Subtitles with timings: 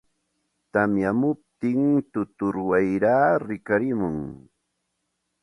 [0.73, 4.17] tamyamuptin tutur wayraa rikarimun.